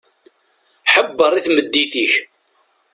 Ḥebber 0.93 1.31
i 1.33 1.41
tmeddit-ik. 1.45 2.13